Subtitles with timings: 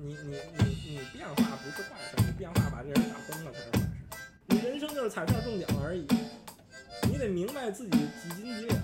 [0.00, 3.84] 你你你你变化不是坏事，你变化把这人打崩了才是坏事。
[4.46, 6.06] 你人生就是彩票中奖而已，
[7.10, 8.78] 你得明白自己几斤几两。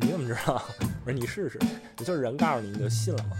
[0.00, 0.62] 你怎么知道？
[1.04, 1.58] 不是你试试，
[1.98, 3.36] 你就是人告诉你，你就信了吗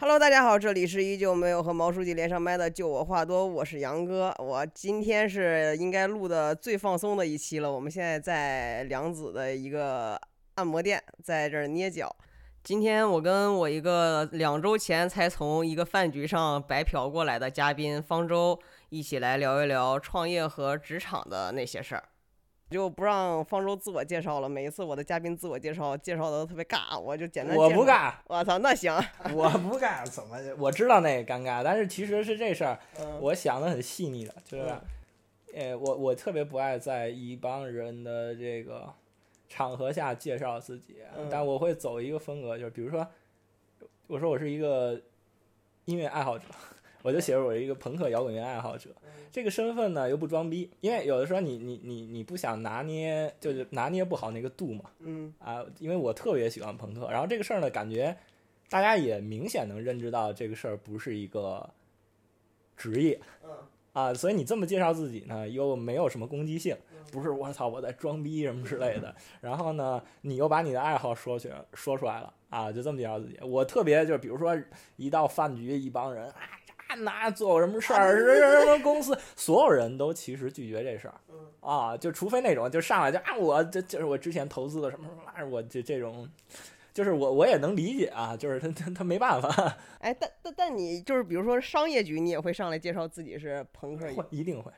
[0.00, 4.34] ？Hello，大家好，这里是依旧没有和毛书记连上麦的，就我话多，我是杨哥。
[4.38, 7.70] 我今天是应该录的最放松的一期了。
[7.70, 10.18] 我们现在在梁子的一个
[10.54, 12.16] 按摩店，在这儿捏脚。
[12.66, 22.02] 今天我跟我一个两周前才从一个饭局上白嫖过来的嘉宾方舟一起来聊一聊创业和职场的那些事儿。
[22.68, 27.56] 就不让方舟自我介绍了，每一次我的嘉宾自我介绍介绍的都特别尬，我就简单。
[27.56, 27.84] 我不。
[27.84, 28.92] 尬，我操，那行。
[29.32, 30.36] 我不尬，怎么？
[30.58, 34.64] 我知道那个尴尬，但是其实是这事儿，嗯我想的很细腻的，就是，
[35.54, 38.92] 嗯呃，我我特别不爱在一帮人的这个
[39.48, 41.28] 场合下介绍自己，嗯。
[41.30, 43.06] 但我会走一个风格，就是比如说，
[44.06, 45.00] 我说我是一个
[45.84, 46.44] 音乐爱好者，
[47.02, 48.90] 我就写着我是一个朋克摇滚乐爱好者，
[49.30, 55.32] 这个身份呢又不装逼，因为有的时候你你你你不想拿捏，就是拿捏不好那个度嘛，嗯。
[55.38, 58.16] 啊，因为我特别喜欢朋克，然后这个事儿呢，感觉
[58.68, 61.68] 大家也明显能认知到这个事儿不是一个
[62.76, 63.50] 职业嗯
[63.96, 66.76] 啊，所以你这么介绍自己呢，又没有什么攻击性，
[67.10, 73.38] 不是我操我在装逼什么之类的， 然后呢，你又把你的爱好说去说出来了啊，就这么介绍自己。
[73.42, 74.54] 我特别就是比如说
[74.96, 81.14] 一到饭局，一帮人啊，那做过什么事儿，什么什么公司，所有人都其实拒绝这事儿。
[81.30, 86.28] 嗯啊，就除非那种就上来就啊，我这就是我之前投资的什么什么玩意儿，我这这种，
[86.96, 94.72] 就是我我也能理解啊，就是他他他没办法， 哎，但但但你就是比如说商业局，你也会上来介绍自己是朋克，会一定会，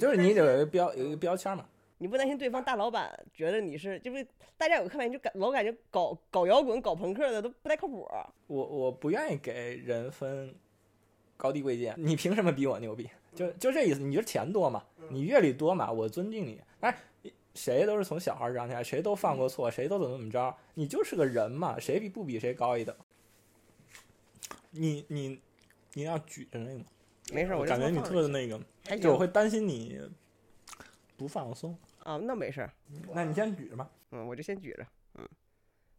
[0.00, 1.66] 就是你得有一个标有一个标签嘛，
[1.98, 8.08] 你不担心对方大老板觉得你是，就是大家有个刻板就感老感觉搞搞摇滚、搞朋克的都不太靠谱。
[8.46, 10.54] 我我不愿意给人分
[11.36, 13.06] 高低贵贱，你凭什么比我牛逼？
[13.34, 16.58] 就就这意思，你就钱多嘛，你阅历多嘛，我尊敬你。
[16.80, 16.96] 哎，
[17.54, 22.94] 谁都是从小孩长起来，谁都犯过错，谁都怎么怎么着，你就是个人嘛，谁比不比谁高一等？
[24.70, 25.40] 你你
[25.92, 26.84] 你要举着那个，
[27.32, 28.60] 没事，就我感觉你放特的那个，
[28.98, 30.00] 就我会担心你
[31.16, 31.78] 不放松。
[32.00, 32.68] 啊，那没事，
[33.12, 33.88] 那你先举着吧。
[34.10, 35.28] 嗯，我就先举着，嗯。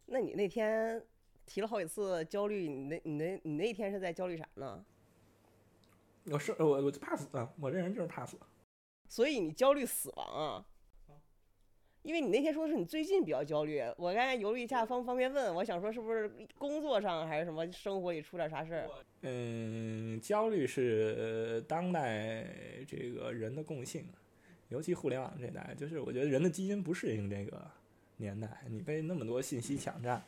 [0.04, 1.02] 那你那天
[1.46, 4.84] 提了好几次焦虑，你那你那你那天是在焦虑啥呢？
[6.26, 8.36] 我是我我就怕死啊，我这人就是怕死。
[9.08, 10.66] 所以你焦虑死亡啊？
[12.06, 18.88] 因为你那天说的是你最近比较焦虑，我刚才犹豫一下方不方便问，我想说是不是工作上还是什么生活里出点啥事儿？
[19.22, 22.46] 嗯，焦虑是当代
[22.86, 24.06] 这个人的共性，
[24.68, 27.60] 尤其互联网这代，就是我觉得人的基因不适应这个
[28.18, 30.22] 年代，你被那么多信息抢占，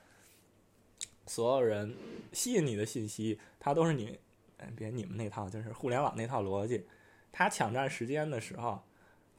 [1.28, 1.94] 所有人
[2.32, 4.18] 吸引你的信息，它都是你，
[4.56, 6.84] 哎，别你们那套，就是互联网那套逻辑，
[7.30, 8.82] 它抢占时间的时候，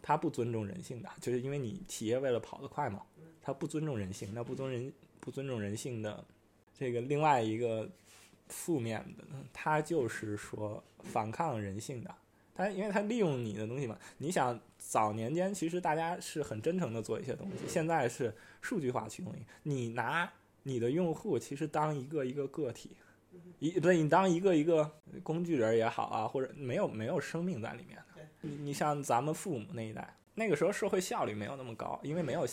[0.02, 3.02] 他不尊重人性的，就是因为你企业为了跑得快嘛，
[3.42, 6.24] 他不尊重人性，那不尊人不尊重人性的
[6.78, 7.90] 这个另外一个
[8.48, 12.16] 负面的他，就是说反抗人性的。
[12.56, 19.34] 他因为他利用你的东西嘛，你想早年间其实大家是很真诚的做一些东西，现在是数据化驱动，
[19.64, 20.30] 你拿
[20.64, 22.98] 你的用户其实当一个一个个体，
[23.60, 24.92] 一不对，你当一个一个
[25.24, 27.98] 工具人也好啊，或者没有没有生命在里面。
[28.42, 32.46] 你你像咱们父母那一代，那个时候社会效率没有那么高，因为没有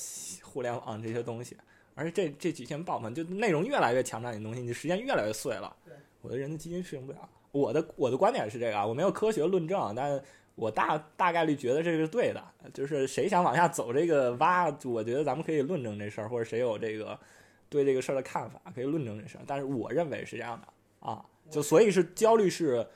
[0.42, 1.56] 互联网这些东西，
[1.94, 5.74] 而且这这几天爆棚，就内容越来越强占你东西，你时间越来越碎了。
[6.20, 7.28] 我的人的基因适应不了。
[7.52, 10.20] 我的我的观点是这个啊，我没有科学论证，但
[10.56, 12.42] 我大大概率觉得这是对的。
[12.74, 17.18] 就是谁想往下走这个挖，我觉得咱们可以论证这事儿，或者谁有这个
[17.68, 19.44] 对这个事儿的看法，可以论证这事儿。
[19.47, 22.86] 但是我认为是这样的啊，就所以是焦虑是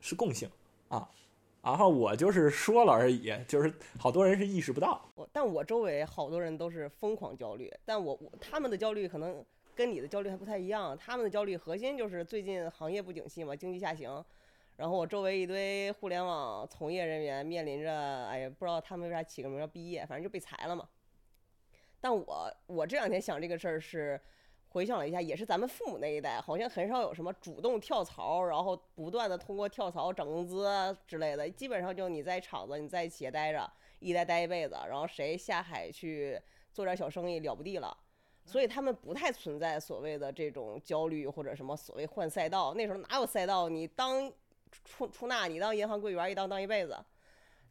[0.00, 0.48] 是共性
[0.88, 1.08] 啊。
[1.62, 5.00] 然后我就是说了而已，就是好多人是意识不到。
[5.14, 14.22] 我但我周围好多人都是疯狂焦虑，但我我他们的焦虑可能跟你的焦虑还不太一样，他们的焦虑核心就是最近行业不景气嘛，经济下行。
[14.76, 20.88] 然后我周围一堆互联网从业人员面临着，哎呀，不知道他们为啥起个名叫毕业，反正就被裁了嘛。
[22.00, 24.20] 但我我这两天想这个事儿是
[24.72, 30.66] 回想了一下，也是咱们父母那一代，好像很少有什么主动跳槽，然后不断的通过跳槽涨工资
[31.06, 36.40] 之类的，基本上就你在厂子，你在企业待着，一待待一辈子，然后谁下海去
[36.72, 37.94] 做点小生意了不地了。
[38.44, 42.72] 所以他们不太存在所谓的这种焦虑或者什么所谓换赛道。
[42.74, 43.68] 那时候哪有赛道？
[43.68, 44.32] 你当
[44.72, 46.98] 出出纳，你当银行柜员一当当一辈子。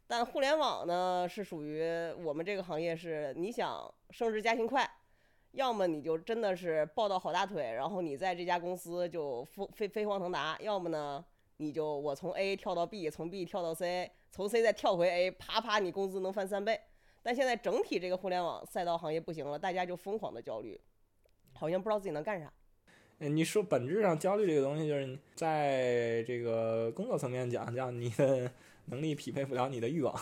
[0.07, 1.83] 但互联网呢，是属于
[2.24, 4.89] 我们这个行业是，你想升职加薪快，
[5.51, 11.24] 要么你就真的是抱到好大腿，然后你在这家公司就飞飞飞黄腾达；要么呢，
[11.57, 16.80] 你就我从 A 跳到 B，从 B 跳到 C，从 C 再跳回 A，啪啪，你工资能翻三倍。
[17.24, 20.80] 但现在整体这个互联网赛道行业不行了，大家就疯狂的焦虑，
[21.54, 22.51] 好像不知道自己能干啥。
[23.19, 28.50] 嗯，你说本质上焦虑这个东西，就是在这个工作层面讲，叫你的
[28.88, 30.19] 能力匹配不了你的欲望。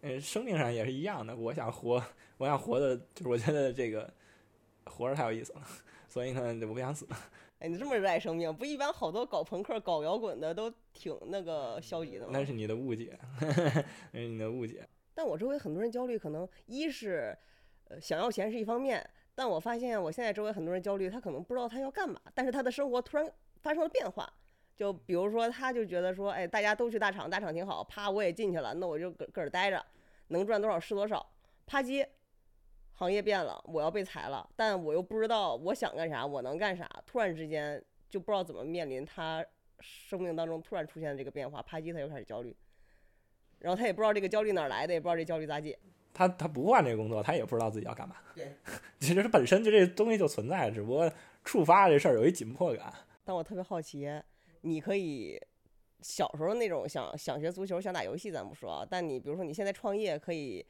[0.00, 1.36] 嗯，生命上也是一样的。
[1.36, 2.02] 我想活，
[2.38, 4.10] 我想活的，就是我觉得这个
[4.88, 5.62] 活着太有意思了，
[6.08, 7.06] 所以呢，我不想死。
[7.60, 12.30] 哎，你这么热爱生命，不一般好多搞朋克、搞摇滚的都挺那个消极的吗？
[12.32, 13.18] 那是你的误解，
[14.12, 14.88] 那是你的误解。
[15.14, 17.36] 但我周围很多人焦虑，可能一是
[17.88, 19.04] 呃想要钱是一方面。
[19.34, 24.32] 但我发现，我现在周围很多人焦虑，他可能不知道他要干嘛，但是他的生活突然发生了变化。
[24.76, 29.84] 就比如说，他就觉得说，哎，大家都去大厂，大厂挺好，啪，我也进去了，那我就搁搁这待着，
[30.28, 31.24] 能赚多少是多少。
[31.66, 32.06] 啪叽，
[32.98, 37.80] 行业变了，我要被裁了，但我又不知道我想干啥，我能干啥，突然之间
[38.10, 39.44] 就不知道怎么面临他
[39.78, 42.56] 生命当中突然出现的这个变化，啪叽，他就开始焦虑，
[43.60, 45.78] 然后他也不知道这个焦虑哪来的，也不知道这焦虑咋解。
[46.12, 48.16] 他他不换这个工作，他也不知道自己要干嘛。
[48.34, 48.52] 对，
[48.98, 51.08] 其实本身就这东西就存在，只不过
[51.44, 52.92] 触发这事儿有一紧迫感。
[53.22, 54.10] 但我特别好奇，
[54.62, 55.40] 你可以
[56.00, 58.84] 小时候那种想想学足球、想打游戏，咱不说啊。
[58.90, 60.66] 但你比如说你现在创业，可以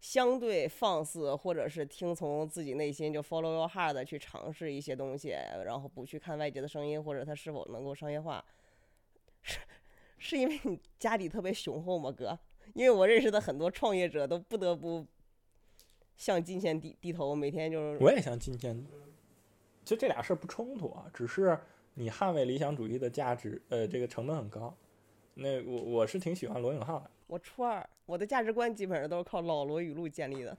[0.00, 5.30] 相对放肆，或者是听从自己内心，就 follow your heart 去尝试一些东西，
[5.64, 8.44] 然后不去看外界的声音，或者它是否能够商业化，
[9.42, 9.58] 是
[10.18, 12.38] 是因为你家底特别雄厚吗，哥？
[12.74, 15.04] 因为我认识的很多创业者都不得不
[16.16, 18.86] 向金钱低低头，每天就是我也向金钱，
[19.84, 21.58] 就这俩事儿不冲突啊，只是
[21.94, 24.76] 你捍卫理想主义的价值，呃，这个成本很高。
[25.38, 27.10] 那我我是挺喜欢罗永浩的。
[27.26, 30.56] 我初二，我的价值观基本上都是靠老罗语录建立的。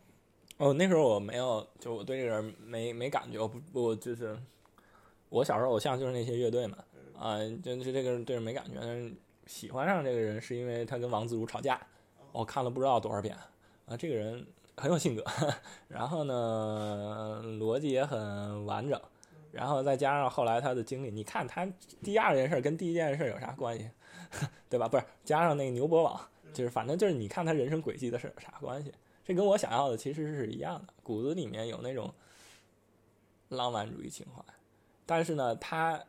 [0.58, 4.38] 哦，那时候我没有，就我对这个人没没感觉，我不我就是
[5.30, 6.78] 我小时候偶像就是那些乐队嘛，
[7.18, 9.14] 啊，就是这个人对人没感觉，但是
[9.48, 11.80] 喜欢上这个人是因为他跟王自如吵架。
[12.32, 13.36] 我看了不知道多少遍
[13.88, 14.46] 啊，这个人
[14.78, 15.24] 很有性格，
[15.90, 19.02] 然后呢，逻辑也很完整，
[19.52, 21.68] 然后再加上后来他的经历，你看他
[22.04, 23.90] 第二件事跟第一件事有啥关系，
[24.70, 24.88] 对吧？
[24.88, 26.20] 不是加上那个牛博网，
[26.54, 28.94] 就是反正就是你看他人生轨迹的事啥关系？
[29.26, 32.12] 这跟我想要的其实是一样的，骨子里面有那种
[33.50, 34.44] 浪漫主义情怀，
[35.06, 36.04] 但是呢，他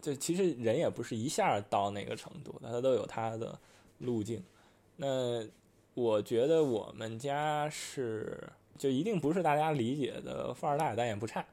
[0.00, 3.58] 就其实人也不是一下到那个程度，他都有他的
[3.98, 4.42] 路径。
[4.96, 5.44] 那
[5.94, 8.48] 我觉得我们家是
[8.78, 11.44] 就一定不是大家理解的富二代，但也不差，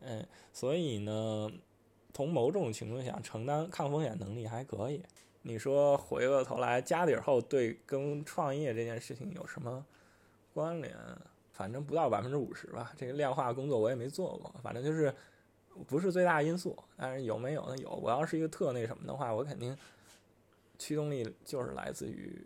[0.00, 1.50] 嗯，所以呢，
[2.12, 5.02] 从某种情况下承担抗风险能力还可以。
[5.42, 9.84] 你说回过头来家底儿厚，对跟创业这件事情有什么
[10.52, 10.96] 关联？
[11.52, 12.92] 反正不到百分之五十吧。
[12.96, 15.14] 这个量化工作我也没做过，反正就是
[15.86, 16.76] 不是最大因素。
[16.96, 17.76] 但是有没有呢？
[17.78, 17.90] 有。
[17.90, 19.76] 我要是一个特那什么的话，我肯定
[20.78, 22.40] 驱动力就是来自于。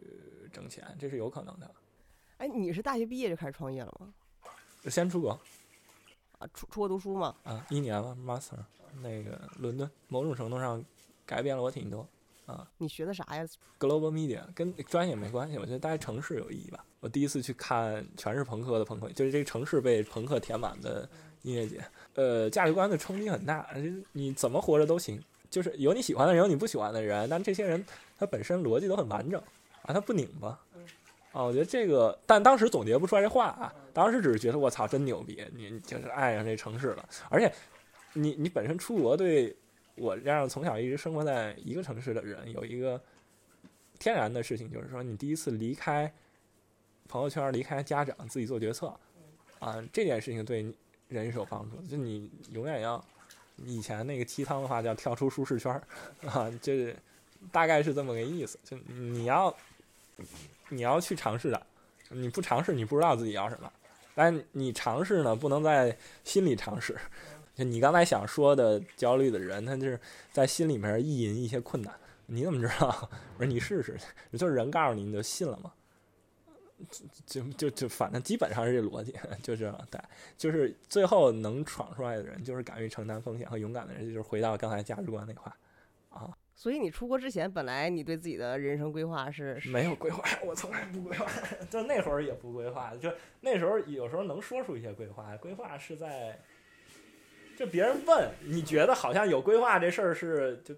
[0.53, 1.71] 挣钱，这是有可能的。
[2.39, 4.15] 哎，你是大学毕业就开始创业了吗？
[4.89, 5.39] 先出国
[6.39, 7.37] 啊，出出国读书吗？
[7.43, 8.57] 啊，一年了，master，
[9.03, 10.85] 那个伦敦，某种程度上
[11.25, 12.07] 改变了我挺多。
[12.47, 13.45] 啊，你学的啥呀
[13.79, 16.85] ？Global Media，跟专业没关系，我觉得待城市有意义吧。
[17.01, 21.09] 我第一次去看全是朋克的朋克，就是这个城市被朋克填满的
[21.43, 21.85] 音乐节。
[22.15, 23.69] 呃，价值观的冲击很大，
[24.13, 25.21] 你怎么活着都行，
[25.51, 27.85] 就是有你喜欢的人，有你不喜欢的人，但这些人
[28.17, 29.43] 他本身逻辑都很完整。
[29.83, 30.49] 啊，他不拧巴，
[31.31, 37.53] 啊，我觉得这个，但当时总结不出来这话啊，当时只是觉得我操，真牛逼，你就是爱上这城市了，而且，
[38.17, 39.55] 你你本身出国对
[39.95, 43.01] 我这样从小一直生活在一个城市的人有一个
[43.99, 46.13] 天然的事情，就是说你第一次离开
[47.09, 48.93] 朋友圈，离开家长，自己做决策，
[49.59, 50.75] 啊，这件事情对你
[51.09, 53.05] 人是有帮助，就你永远要，
[53.59, 55.73] 以前那个鸡汤的话叫跳出舒适圈，
[56.27, 56.97] 啊，就是
[57.53, 59.55] 大概是这么个意思，就你要。
[60.71, 61.67] 你要去尝试的，
[62.09, 63.71] 你不尝试你不知道自己要什么。
[64.15, 65.95] 但你尝试呢，不能在
[66.25, 66.97] 心里尝试。
[67.57, 69.99] 就你刚才想说的焦虑的人，他就是
[70.31, 71.93] 在心里面意淫一些困难。
[72.27, 73.09] 你怎么知道？
[73.39, 73.99] 我说你试试，
[74.33, 75.73] 就是人告诉你，你就信了吗？
[77.25, 79.89] 就就就就，反正基本上是这逻辑，就这样。
[79.91, 79.99] 对，
[80.37, 84.07] 就是最后能闯出来的人，就是敢于承担风险和勇敢的人。
[84.07, 85.51] 就是回到刚才价值观那块
[86.11, 86.37] 啊。
[86.55, 91.27] 所以你出国之前，本来你对自己的人生规划是没有规划，我从来不规划，
[91.71, 93.11] 就那会儿也不规划，就
[93.41, 96.39] 那时候有时候能说出一些规划，规划是在，
[97.57, 100.75] 就别人问你觉得好像有规划这事儿是就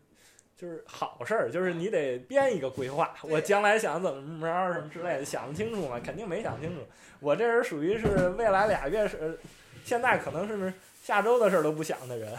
[0.57, 6.01] 就是好事儿，就是你得编一个规划，我将来想怎么怎么着什么之类的，想得清楚吗？
[6.05, 6.83] 肯定没想清楚。
[7.21, 9.39] 我这人属于是未来俩月是，
[9.85, 12.33] 现在可能是下周的事儿都不想的人，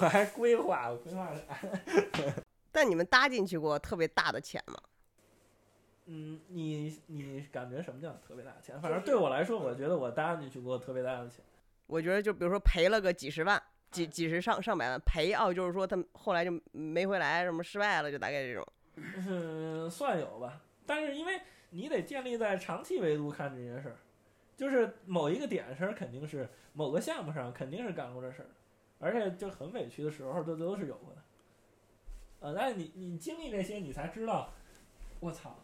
[0.00, 1.58] 我还规划，我规划啥？
[2.72, 4.74] 但你们搭进去过特别大的钱吗？
[6.06, 8.80] 嗯，你你感觉什么叫特别大的钱？
[8.80, 11.44] 反正对我来说，我觉得我搭进去过特别大的钱。
[11.86, 18.66] 我觉得就比如说赔了个几十万，几几十上上百万赔哦，就是说他后来就没回来，什么失败了，就大概这种。
[18.96, 20.60] 嗯， 算有吧。
[20.84, 21.40] 但是因为
[21.70, 23.96] 你得建立在长期维度看这件事儿，
[24.56, 28.48] 就是某一个点上肯定是某个项目上肯定是干过这事儿，
[28.98, 31.22] 而且就很委屈的时候都都是有的。
[32.40, 34.52] 呃，但是你你经历这些，你才知道，
[35.20, 35.58] 我操，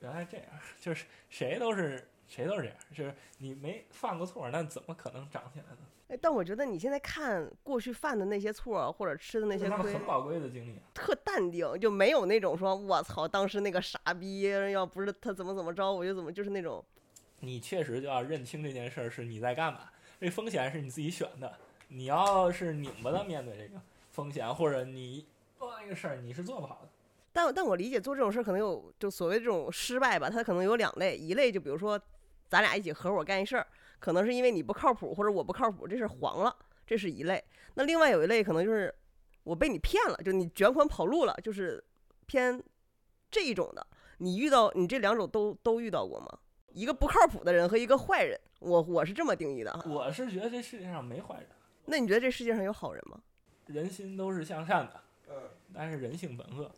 [0.00, 0.46] 原来这样，
[0.80, 5.78] 就是谁都是谁都是这样，就是你没犯过错，那怎么可能长起来呢？
[6.10, 16.84] 哎，但我觉得你现在看过去犯的那些错或者吃的那些亏，很宝贵的经历，特淡定，就没有那种说我操，当时那个傻逼，要不是他怎么怎么着，我就怎么就是那种。
[17.38, 19.90] 你确实就要认清这件事儿是你在干嘛，
[20.20, 21.54] 这风险是你自己选的，
[21.88, 25.26] 你要是拧巴的面对这个风险，或者你。
[25.56, 26.88] 做那个事儿你是做不好的，
[27.34, 32.00] 但但我理解做这种事儿可能有就所谓这种失败吧，它可能有两类，一类就比如说
[32.48, 33.66] 咱俩一起合伙干一事儿，
[34.00, 37.40] 可能是因为你不靠谱或者我不靠谱，这事儿黄了，这是一类。
[37.74, 38.92] 那另外有一类可能就是
[39.44, 41.80] 我被你骗了，就你卷款跑路了，就是
[42.26, 42.60] 偏
[43.30, 43.86] 这一种的。
[44.18, 46.26] 你遇到你这两种都都遇到过吗？
[46.72, 49.84] 一个不靠谱的人和一个坏人，我我是这么定义的。
[49.86, 51.46] 我是觉得这世界上没坏人。
[51.84, 53.20] 那你觉得这世界上有好人吗？
[53.66, 55.00] 人心都是向善的。
[55.72, 56.68] 但是人性本恶，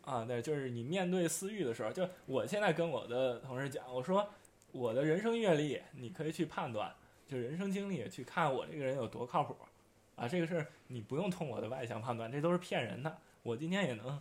[0.00, 4.26] 啊，对，就是你面对私欲的时候，就我现在跟我的同事讲，我说
[4.72, 6.92] 我的人生阅历，你可以去判断，
[7.28, 9.56] 就人生经历去看我这个人有多靠谱，
[10.16, 13.18] 啊，这个事儿你不用通我的外向判断，这都是骗人的。
[13.42, 14.20] 我今天也能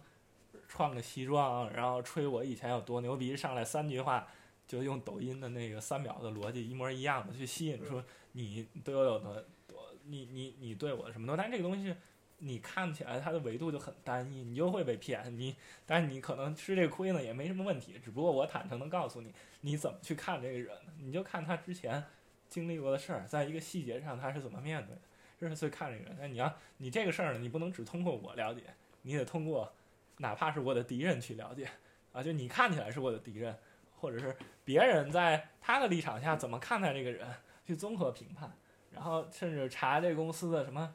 [0.68, 4.28] 穿个西装，然后吹我以前有多牛逼，上来三句话
[4.68, 8.04] 就用抖音的那个三秒的逻辑一模一样的去吸引出
[8.34, 9.34] 你都有多
[9.68, 11.96] 多，你你你对我什么多，但这个东西。
[12.44, 15.24] 你看起来它的维度就很单一，你就会被骗。
[15.38, 15.56] 你，
[15.86, 18.02] 但是你可能吃这亏呢，也没什么问题。
[18.04, 19.32] 只不过我坦诚的告诉你，
[19.62, 22.04] 你怎么去看这个人，你就看他之前
[22.50, 25.02] 经历过的事儿，在一个细节上他是怎么面对的，
[25.40, 26.18] 这是最看这个人。
[26.20, 28.64] 那你要你这个事儿呢，你不能只通过我了解，
[29.04, 29.72] 你得通过
[30.18, 31.70] 哪怕是我的敌人去了解
[32.12, 32.24] 啊。
[32.24, 33.56] 就你看起来是我的敌人，
[34.00, 37.28] 或者是别人在他的立场下怎么看待这个人，
[37.68, 38.52] 去综合评判，
[38.90, 40.92] 然后甚至查这公司的什么。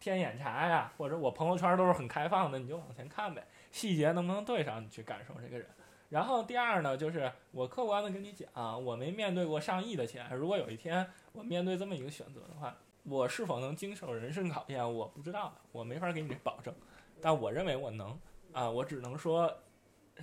[0.00, 5.68] 天眼查呀，或者我朋友圈都是很开放的，你就往前看呗，细节能不能对上，你去感受这个人。
[6.08, 8.48] 然后第二呢，就是我客观的跟你讲，
[8.82, 16.74] 我没面对过上亿的钱，如果有一天我面对这么一个选择的话，我是否能经受人生考验，我不知道，我没法给你保证。
[17.20, 18.18] 但我认为我能
[18.52, 19.54] 啊，我只能说，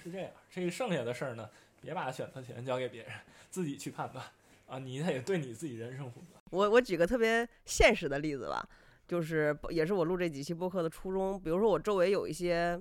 [0.04, 0.32] 是这样。
[0.50, 1.48] 这个剩下的事儿呢，
[1.80, 3.12] 别把选择权交给别人，
[3.52, 4.26] 自己去判断
[4.66, 6.36] 啊，你得对你自己人生负责。
[6.50, 8.68] 我我举个特别现实的例子吧。
[9.08, 11.40] 就是也是我录这几期播客的初衷。
[11.40, 12.78] 比如说，我周围有一些，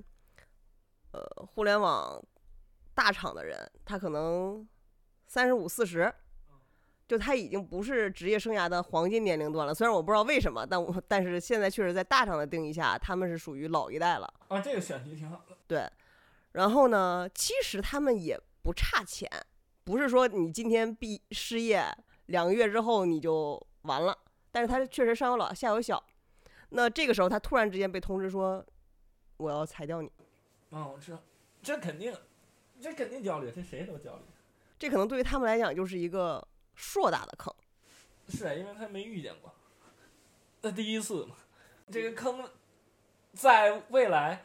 [1.12, 2.21] 呃，互联网
[2.95, 4.66] 大厂的人，他可能
[5.28, 6.12] 三十五、四十，
[7.06, 9.73] 就他已经不是职业生涯的黄金年龄段了。
[9.73, 14.35] 虽然我不知道为什么，但我但是现在确实在大厂的定义下，他们是属于老一代了。
[14.49, 15.56] 啊，这个选题挺好的。
[15.68, 15.88] 对，
[16.52, 19.30] 然后呢，其实他们也不差钱，
[19.85, 21.85] 不是说你今天毕失业
[22.26, 24.16] 两个月之后你就完了，
[24.50, 26.04] 但是他确实上有老下有小。
[26.70, 28.64] 那这个时候，他突然之间被通知说，
[29.37, 30.11] 我要裁掉你。
[30.70, 31.23] 哦，我知道，
[31.62, 32.12] 这肯定，
[32.80, 34.23] 这肯定焦虑，这谁都焦虑。
[34.78, 37.54] 这可能对于他们来讲就是一个硕大的坑。
[38.28, 39.54] 是啊，因为他没遇见过，
[40.61, 41.37] 那第一次嘛。
[41.88, 42.50] 这个坑，
[43.32, 44.44] 在未来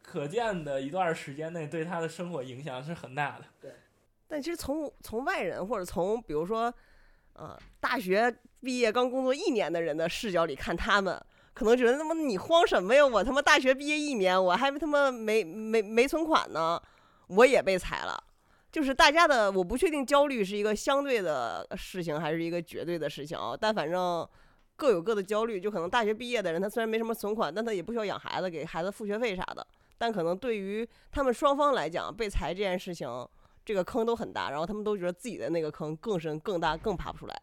[0.00, 3.44] 可见的一段时间内，对他的生活影响是很大的。
[3.60, 3.72] 对。
[4.28, 6.72] 但其实从从外人或者从比如说，
[7.32, 11.20] 呃，大学毕业刚工作一年的人的视角里看他们。
[11.58, 13.04] 可能觉得他妈你慌什么呀？
[13.04, 16.80] 我他妈大学毕业一年，我还他妈没没没存款呢，
[17.26, 18.16] 我也被裁了。
[18.70, 23.56] 就是大家的，我不确定焦虑是一个相对的事情还是一个绝对的事情啊。
[23.60, 24.24] 但反正
[24.76, 25.60] 各有各的焦虑。
[25.60, 29.66] 就可能大学毕业的人，他虽然没什么存款，但他也不需要养孩子，给孩子付学费啥的。
[29.98, 33.08] 但可能对于他们双方来讲，被裁这件事情，
[33.64, 37.42] 这个坑都很大，然后他们都觉得自己的那个坑更深、更大、更爬不出来。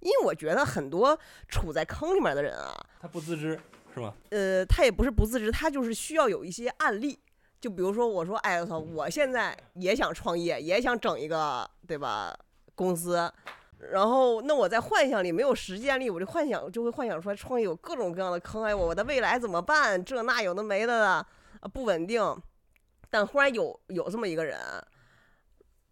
[0.00, 3.58] 因为我觉得很多处在坑里面的人啊，他不自知
[3.94, 4.14] 是吗？
[4.30, 7.18] 呃，他也不是不自知，他就是需要有一些案例。
[7.60, 12.32] 就比如说，我说，哎我操，我现在也想创业，也想整一个，对吧？
[12.76, 13.28] 公司，
[13.90, 20.04] 然后，那我在幻想里没有实践力，我就幻想就会幻想出来创业有各种各样的坑，哎，我的未来怎么办？
[20.04, 21.26] 这那有的没的的，啊，
[21.72, 22.22] 不稳定。
[23.10, 24.56] 但忽然有有这么一个人，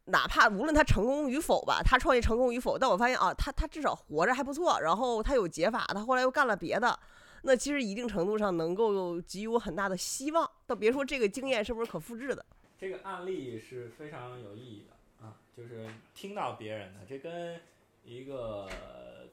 [0.06, 6.98] 哪怕无论他成功与否吧，他创业成功与否，但我发现啊，他他至少活着还不错，然后他有解法，他后来又干了别的，
[7.42, 10.50] 那其实一定程度上能够给予我很大的希望。
[10.66, 12.44] 倒别说这个经验是不是可复制的，
[12.78, 17.60] 这个案例是非常有意义的啊，就是听到别人的，这跟。
[18.08, 18.68] 一个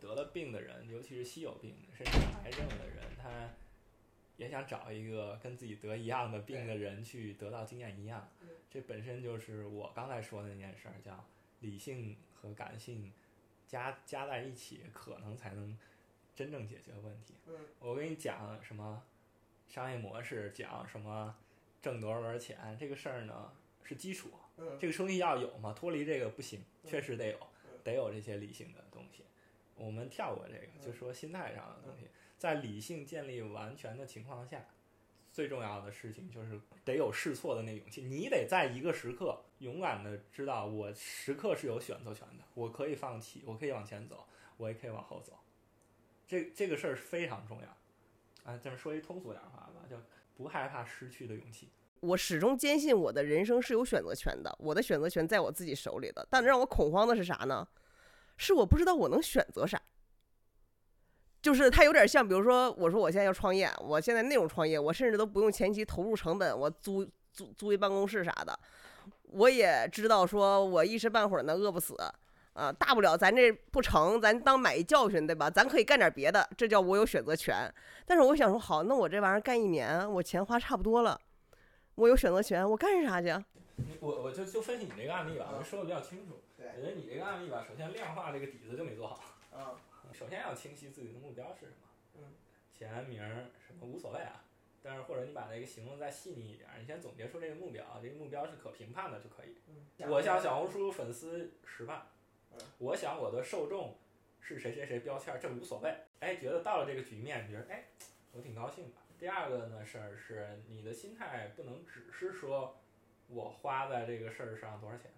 [0.02, 2.12] 得了病的人，尤其是稀有病，甚至
[2.44, 2.83] 癌症的，
[4.38, 8.30] 也想找一个跟自己得一样的病的人去得到经验一样。
[8.70, 11.24] 这本身就是我刚才说的那件事儿，叫
[11.60, 13.12] 理性和感性
[13.68, 15.78] 加加在一起，可能才能
[16.36, 17.36] 真正解决问题。
[17.80, 19.04] 我跟你讲什么
[19.68, 21.36] 商业模式，讲什么
[21.82, 23.52] 挣多少多少钱，这个事儿呢
[23.84, 24.30] 是基础。
[24.80, 27.38] 这个生意要有嘛，脱离这个不行，确实得有。
[27.84, 29.24] 得有这些理性的东西，
[29.76, 32.08] 我们跳过这个，就说心态上的东西。
[32.44, 34.66] 在理性建立完全的情况下，
[35.32, 38.02] 最重要的事情就是得有试错的那勇气。
[38.02, 45.40] 你得在一个时刻勇敢的知道，我时刻是有选择权的，我可以放弃，我可以往前走，我也可以往后走。
[46.28, 48.52] 这这个事儿非常重要。
[48.52, 49.96] 啊，这么说一通俗点话吧，叫
[50.36, 51.70] 不害怕失去的勇气。
[52.02, 56.28] 我始终坚信我的人生是有选择权的，我的选择权在我自己手里的。
[56.30, 57.66] 但让我恐慌的是啥呢？
[58.36, 59.82] 是我不知道我能选择啥。
[61.44, 68.58] 就是它有点像，比如说，我说我现在要创业，我现在那种创业，我甚至都不用前期投入成本，我租租租一办公室啥的，
[69.26, 71.98] 我也知道说我一时半会儿呢饿不死
[72.54, 75.50] 啊，大不了咱这不成，咱当买一教训，对吧？
[75.50, 77.70] 咱可以干点别的，这叫我有选择权。
[78.06, 81.20] 但是我想说，好，那我这玩意儿干一年，我钱花差不多了。
[81.96, 83.36] 我有选择权，我干啥去？
[84.00, 86.40] 我我就就分析你这个案例吧，我说的比较清楚。
[86.58, 89.20] 我觉得你这个案例吧，首先量化这个底子就没做好。
[89.52, 89.76] 啊。
[90.14, 91.88] 首先要清晰自己的目标是什么。
[92.16, 92.24] 嗯。
[92.72, 93.22] 钱名
[93.66, 94.44] 什么无所谓啊，
[94.82, 99.56] 但是或者你把那个形容再细腻一点，你先总结出这个目标，这个目标是可评判的就可以。
[99.68, 100.10] 嗯。
[100.10, 102.06] 我想小红书粉丝十万。
[102.52, 102.60] 嗯。
[102.78, 103.96] 我想我的受众
[104.42, 105.94] 是谁谁谁标签，这无所谓。
[106.20, 107.86] 哎，觉得到了这个局面，觉得哎，
[108.32, 108.92] 我挺高兴的。
[109.20, 112.76] 第二个呢事儿是你的心态不能只是说，
[113.28, 115.12] 我花在这个事儿上多少钱，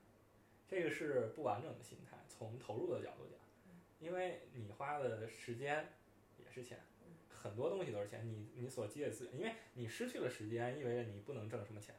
[0.67, 2.17] 这个是不完整的心态。
[2.27, 3.35] 从投入的角度讲，
[4.06, 5.89] 因为你花的时间
[6.38, 6.80] 也是钱，
[7.28, 8.24] 很多东西都是钱。
[8.24, 11.96] 你你所积累资源，因为你失去了时间，意味着你不能挣什么钱。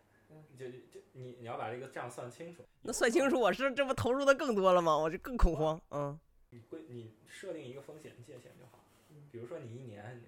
[0.57, 2.64] 就就你你要把这个账算清楚。
[2.83, 4.97] 那算清楚，我是这不投入的更多了吗？
[4.97, 5.81] 我就更恐慌。
[5.90, 6.19] 嗯。
[6.51, 8.85] 你会你设定一个风险界限就好。
[9.33, 10.23] 比如说你一年。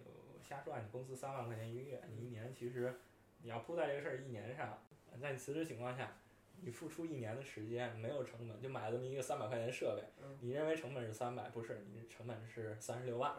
[0.48, 0.80] 瞎说啊！
[0.82, 2.94] 你工资三万块钱一个月，你一年其实
[3.42, 4.82] 你要扑在这个事儿一年上，
[5.20, 6.16] 在你辞职情况下，
[6.60, 10.04] 你付出一年的时间没有成本，就买这么一个三百块钱设备，
[10.40, 13.34] 你认为成本是三百，不是，你成本是三十六万。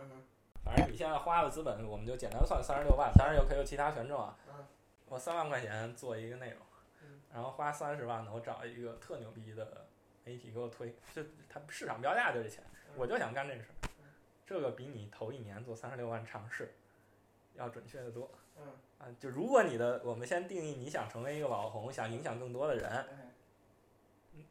[0.64, 4.38] 反正你现在花的资本，我们就简单算三十六万，当然有可以有其他权重啊。
[5.08, 6.60] 我三万块钱做一个内容，
[7.34, 9.88] 然后花三十万呢，我找一个特牛逼的
[10.24, 12.64] 媒体给我推，就它市场标价就这钱，
[12.96, 13.90] 我就想干这个事儿，
[14.46, 16.74] 这个比你头一年做三十六万尝试。
[17.56, 18.68] 要准确的多，嗯
[19.00, 23.06] 啊，就如果你的，我们先定义你想成为一个网红，想影响更多的人，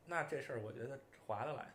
[0.06, 1.66] 那这事儿我觉得划得来。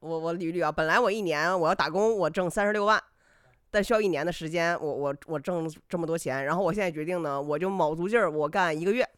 [0.00, 3.02] 我我捋捋啊，本来我一年我要打工，我挣三十六万，
[3.70, 9.08] 但需要一年的时间，我我我挣这么多钱，然后我现在决定呢，我就卯足劲儿，我干一个月，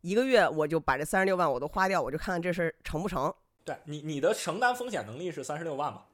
[0.00, 3.32] 一个月我就把这三十六万我都花掉，我就看看这事儿成不成。
[3.64, 6.04] 对你你的承担风险能力是三十六万吗？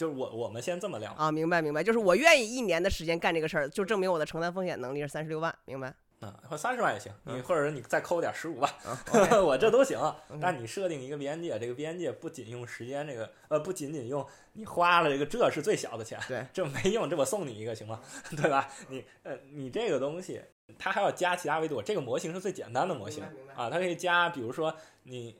[0.00, 5.94] 就是我，我们先这么量啊，明白明白，就是我愿意一年的时间干这个事儿，就证明我的承担风险能力是三十六万，明白？
[6.20, 8.70] 啊，或三十万也行，你或者你再扣点十五万，
[9.44, 9.98] 我这都行。
[10.40, 18.00] 但你设定一个边界，这个边界不仅用时间，这个呃不仅仅用你花了这个，这是最小的钱，对，这没用，这我送你一个行吗？
[18.34, 18.70] 对吧？
[18.88, 20.40] 你呃你这个东西，
[20.78, 23.22] 它还要加其他维度，这个模型是最简单的模型
[23.54, 25.36] 啊，它可以加，比如说你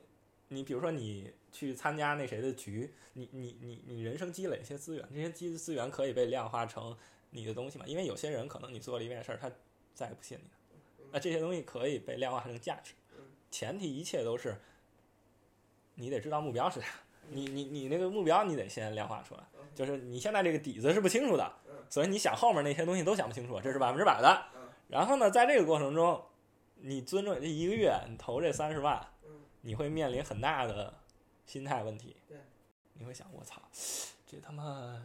[0.49, 1.33] 你比如说你。
[1.51, 6.97] 去参加那谁的局，你你你你人生积累一些资源，这些积资源可以被量化成
[7.31, 7.85] 你的东西嘛？
[7.85, 9.51] 因为有些人可能你做了一件事儿，他
[9.93, 12.93] 再也不信你了，那这些东西可以被量化成价值。
[13.49, 14.55] 前提一切都是
[15.95, 16.87] 你得知道目标是啥，
[17.29, 19.43] 你你你那个目标你得先量化出来，
[19.75, 21.53] 就是你现在这个底子是不清楚的，
[21.89, 24.45] 所以你想后面那些东西都想不清楚，这是百分之百的。
[24.87, 26.23] 然后呢，在这个过程中，
[26.75, 29.05] 你尊重这一个月你投这三十万，
[29.61, 31.00] 你会面临很大的。
[31.45, 32.37] 心态问题，对，
[32.93, 33.61] 你会想我操，
[34.25, 35.01] 这他妈，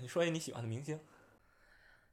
[0.00, 0.98] 你说一你喜欢的明星，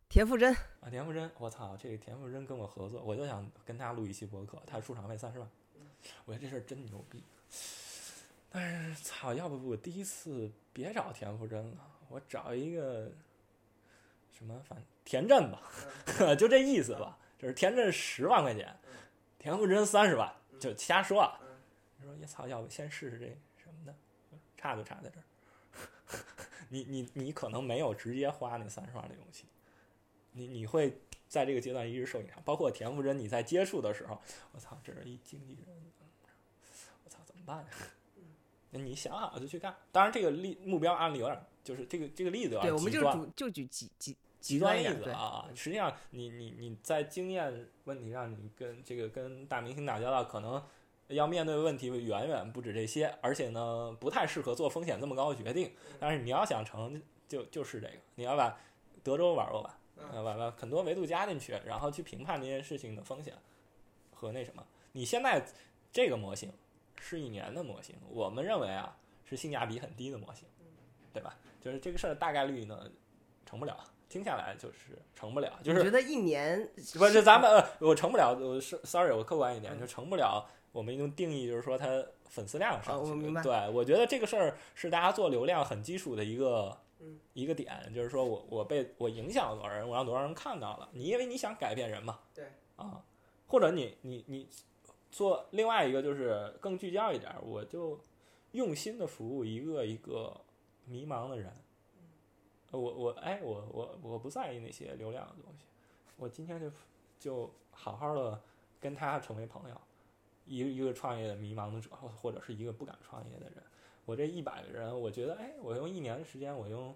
[0.07, 0.53] 田馥甄。
[0.53, 5.49] 啊，田馥甄，我操，这个田馥甄跟我合作，我就想跟他录一期博客，他出场费三十万，
[6.25, 7.23] 我觉得这事儿真牛逼，
[8.49, 9.33] 但是，操！
[9.33, 11.77] 要不我第一次别找田馥甄了，
[12.09, 13.11] 我找一个
[14.31, 15.61] 什么，反正田震吧，
[16.37, 17.17] 就这意思吧。
[17.37, 18.73] 就是田震十万块钱，
[19.37, 21.39] 田馥甄三十万，就瞎说啊。
[22.05, 22.47] 你说，也操！
[22.47, 23.25] 要不先试试这
[23.57, 23.95] 什么的，
[24.55, 25.23] 差就差在这儿。
[26.69, 29.45] 你你你可能没有直接花那三十万的勇气，
[30.31, 32.41] 你你会在这个阶段一直受影响。
[32.45, 35.65] 包括田馥甄，你在接触的时候，我操，这是一经纪人，
[37.03, 37.69] 我操，怎么办呀？
[38.71, 39.75] 那你想好了就去干。
[39.91, 45.49] 当然，这个例目标案例有点，就是这个这个例子有对，我们就就举极极极端例子啊。
[45.55, 50.61] 实际上你，你你在经验问题上，你跟这个跟大明星打交道，可能
[51.07, 55.71] 要面对的问题远远不止这些，而且呢，不太适合做风险这么高的决定。
[55.99, 58.57] 但是你要想成就就是这个，你要把
[59.03, 59.77] 德州玩过吧，
[60.11, 63.33] 呃，把把很多维度加进去，然后去评判这件事情的风险
[64.13, 64.65] 和那什么。
[64.93, 65.45] 你现在
[65.91, 66.51] 这个模型
[66.99, 70.47] 是一年的模型，我们认为啊是性价比很低的模型，
[71.13, 71.37] 对吧？
[71.61, 72.89] 就是这个事儿大概率呢
[73.45, 73.77] 成不了，
[74.09, 80.47] 听下来就是成不了，就是我觉得一年不是咱们呃，我成不了，我是 sorry，我客观一点，嗯就成不了。
[80.75, 83.11] 我们用定义就是说它粉丝量上去，
[83.41, 90.89] 对，我觉得这个事儿是大家做流量很基础的一个、嗯一个点，就是说我我被我影响了多少人，我让多少人看到了。
[90.91, 93.01] 你因为你想改变人嘛，对啊，
[93.47, 94.49] 或者你你你
[95.09, 97.97] 做另外一个就是更聚焦一点儿，我就
[98.51, 100.41] 用心的服务一个一个
[100.83, 101.53] 迷茫的人。
[102.71, 105.63] 我我哎我我我不在意那些流量的东西，
[106.17, 106.69] 我今天就
[107.17, 108.41] 就好好的
[108.81, 109.81] 跟他成为朋友，
[110.45, 113.63] 一个一个创业的迷茫的者，或或者是一个不敢创业的人。
[114.05, 116.95] 我这一百个人，我觉得哎，我用一年的时间，我用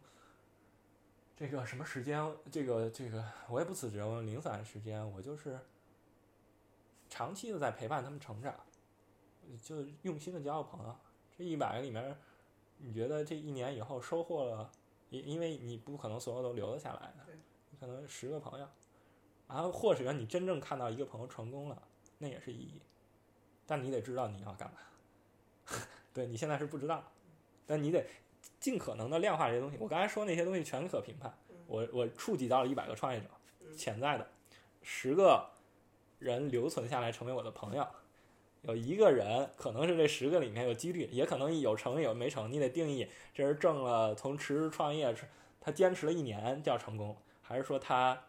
[1.36, 5.60] 这个什么时间，这个这个我也不辞职，我用零散的时间，我就是
[7.10, 8.56] 长期的在陪伴他们成长，
[9.64, 10.96] 就用心的交朋友。
[11.36, 12.16] 这一百个里面，
[12.78, 14.72] 你觉得这一年以后收获了？
[15.10, 17.34] 因因为你不可能所有都留得下来的，
[17.72, 18.68] 你可能十个朋友，
[19.48, 21.82] 然后或者你真正看到一个朋友成功了，
[22.20, 22.80] 那也是意义。
[23.70, 25.78] 但你得知道你要干嘛，
[26.12, 27.04] 对你现在是不知道，
[27.68, 28.04] 但你得
[28.60, 29.78] 尽可能的量化这些东西。
[29.80, 31.32] 我刚才说那些东西全可评判，
[31.68, 33.28] 我我触及到了一百个创业者，
[33.78, 34.28] 潜在的
[34.82, 35.48] 十个
[36.18, 37.88] 人留存下来成为我的朋友，
[38.64, 45.16] 有一个人可能是这十个里面有几率，也可能有成有没成，你得定义这是挣了从辞职创业，
[45.62, 48.20] 他坚持了一年叫成功，还是说他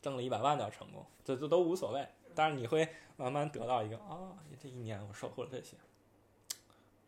[0.00, 2.06] 挣了一百万叫成功，这这都无所谓。
[2.36, 5.76] 但是你会慢慢得到一个啊，这一年我收获了这些，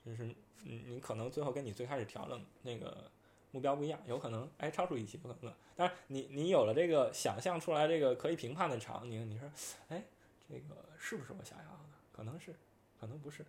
[0.04, 0.24] 就是
[0.64, 3.10] 你你可能最后跟你最开始调整那个
[3.50, 5.54] 目标不一样，有可能哎超出预期，有可能。
[5.76, 9.48] 但是你你有了这个想象出来这个可以评判的场景，你说
[9.88, 10.02] 哎
[10.48, 11.80] 这个是不是我想要的？
[12.10, 12.54] 可能是，
[12.98, 13.44] 可能不是。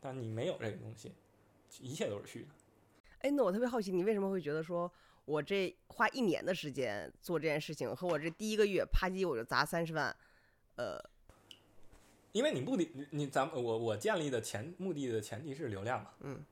[0.00, 1.12] 但你没有这个东西，
[1.80, 2.48] 一切都是虚的。
[3.20, 4.90] 哎，那我特别好奇，你为什么会觉得说
[5.24, 10.14] 我这花一年的时间做这件事情，和我这第一个月啪叽我就砸三十万，
[10.76, 11.02] 呃，
[12.32, 16.44] 因为你目的，你你咱们我我建立的前目的的前提是流量嘛，嗯，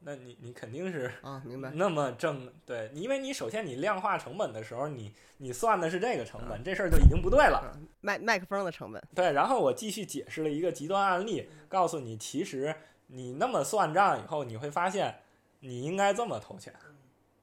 [0.00, 1.70] 那你你肯定是啊，明白？
[1.74, 7.74] 那么正对，因为你首先你量化成本的时候，你你算的是这个成本，这事儿就已经不对了。
[7.76, 7.88] 嗯。
[8.00, 12.74] 麦麦克风的成本，对，然后我继续解释了一个极端案例，告诉你，其实
[13.08, 15.16] 你那么算账以后，你会发现
[15.60, 16.72] 你应该这么投钱。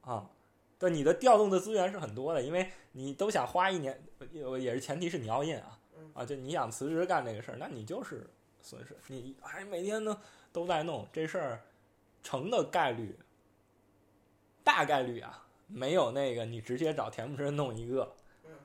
[0.01, 0.30] 啊。
[0.78, 4.01] 对，你的调动的资源是很多的，因为你都想花一年，
[4.34, 5.80] 呃也是前提是你要印啊
[6.15, 8.25] 啊，就你想辞职干这个事儿，那你就是
[8.62, 8.95] 损失。
[9.08, 10.19] 你还每天呢
[10.51, 11.62] 都在弄这事儿，
[12.23, 13.15] 成的概率，
[14.63, 18.15] 大概率啊，没有那个你直接找田馥甄弄一个，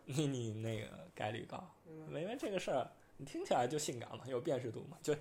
[0.05, 1.69] 你你那个概率高。
[2.09, 4.97] 因为这个事儿，你听起来就性感嘛，有辨识度嘛。
[5.03, 5.15] 就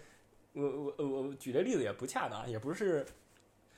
[0.53, 3.05] 我我我我举这例子也不恰当，也不是，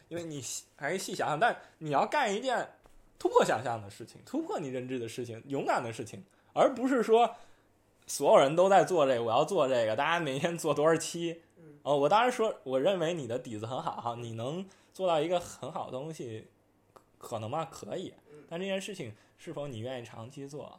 [0.09, 2.69] 因为你细还是细想想，但你要干一件
[3.17, 7.35] 突破想象的事情，突破你认知的事情，勇敢的事情，而不是说
[8.11, 11.43] 所有人都在做这个，我要做这个，大家每天做多少期。
[11.81, 16.45] 哦，我当时说，我认为你的底子很好，你能做到一个很好的东西，
[17.17, 17.65] 可能吗？
[17.71, 18.13] 可以，
[18.49, 20.77] 但这件事情是否你愿意长期做，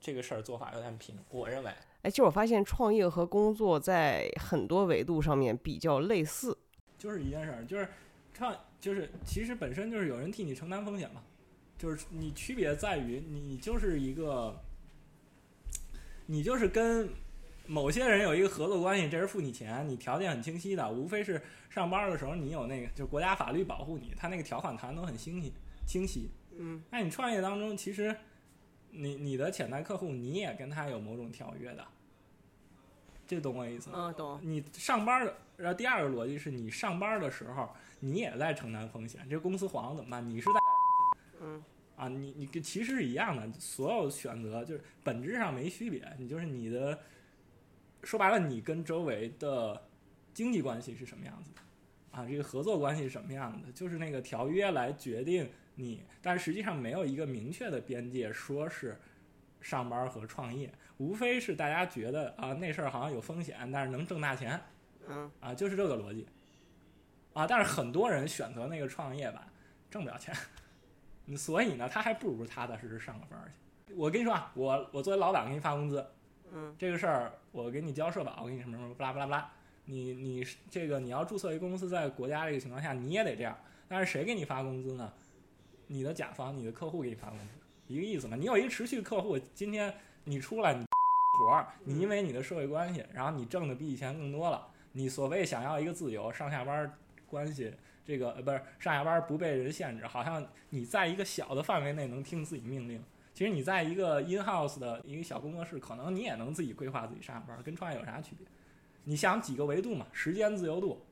[0.00, 1.72] 这个事儿做法有点平，我认为。
[2.02, 6.56] 哎，其实我发现创业和工作在很多维度上面比较类似。
[6.96, 7.88] 就是一件事儿，就是
[8.32, 11.20] 创，就是其实本身就是有人替你承担风险嘛，
[11.76, 14.56] 就是你区别在于你就是一个，
[16.30, 17.10] 你就是跟
[17.66, 25.52] 某些人有一个合作关系，这人付你钱，你条件很清晰的，无非是上班的时候你有那个，就国家法律保护你，他那个条款谈都很清晰
[25.84, 26.30] 清晰。
[26.56, 28.16] 嗯，那你创业当中，其实
[28.92, 31.84] 你你的潜在客户，你也跟他有某种条约的，
[33.26, 33.96] 这懂我意思吗？
[33.98, 34.38] 嗯，懂。
[34.40, 39.26] 你上班的，然后第二个逻辑是你上班的时候，你也在承担风险。
[39.28, 40.30] 这公司黄了怎么办？
[40.30, 40.60] 你是在
[41.40, 41.64] 嗯
[42.00, 46.02] 啊，你你跟其实是一样的，所有选择就是本质上没区别。
[46.18, 46.98] 你就是你的，
[48.04, 49.82] 说白了，你跟周围的
[50.32, 51.60] 经济关系是什么样子的
[52.18, 52.26] 啊？
[52.26, 53.70] 这个合作关系是什么样的？
[53.72, 58.98] 就是那个条约来决定你，但是实际上没有一个明确的边界，说是
[59.60, 64.58] 上班和创业，无非是大家觉得啊那事儿好像有风险，但是能挣大钱
[65.06, 66.26] 嗯啊，就是这个逻辑
[67.34, 67.46] 啊。
[67.46, 69.46] 但是很多人选择那个创业吧，
[69.90, 70.34] 挣不了钱。
[71.30, 73.46] 嗯所以呢，他还不如踏踏实实上个班儿
[73.86, 73.94] 去。
[73.94, 76.04] 我跟你说啊，我我作为老板给你发工资，
[76.52, 79.50] 嗯这个事儿我给你交社保，我给你什么什么巴拉巴拉巴拉，
[79.84, 83.56] 你你这个你要注册一公司，在国家这个情况下你也得这样。
[83.88, 85.12] 但是谁给你发工资呢？
[85.86, 87.44] 你的甲方、你的客户给你发工资，
[87.86, 88.36] 一个意思嘛。
[88.36, 89.92] 你有一个持续客户，今天
[90.24, 90.84] 你出来你
[91.46, 96.92] 活儿，你因为你的社会关系，然后你挣的比以前更多了，你所谓想要一个自由，上下班儿
[97.26, 97.72] 关系。
[98.10, 103.00] 这个呃不是上下班不被人限制，好像你在一个小的范围内能听自己命令。
[103.32, 108.44] 其实你在一个 in house 的一个小工作室，可能你也能自己规划自己上下班，跟创业有啥区别？
[109.04, 110.04] 你想几个维度嘛？
[110.12, 111.06] 时间自由度，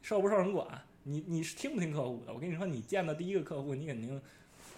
[0.00, 0.66] 受不受人管？
[1.02, 2.32] 你你是听不听客户的？
[2.32, 4.18] 我跟你说，你见的第一个客户，你肯定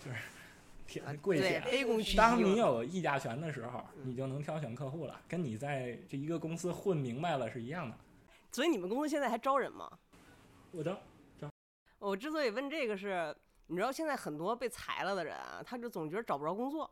[0.04, 0.16] 就是
[0.88, 1.62] 铁啊跪对，舔。
[1.62, 2.56] 卑躬屈膝当你。
[2.56, 7.96] 有议价权的时候，你就能挑选客户了，跟你在这一个公司混明白了是一样的。
[8.50, 9.88] 所以你们公司现在还招人吗？
[10.72, 10.90] 我知
[12.02, 13.34] 我之所以问这个是，
[13.68, 16.90] 你知道现在很多被裁了的人啊，他就总觉得找不着工作，